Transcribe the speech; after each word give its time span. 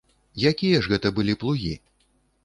Якія 0.51 0.79
ж 0.85 0.89
гэта 0.93 1.11
былі 1.17 1.35
плугі? 1.43 1.69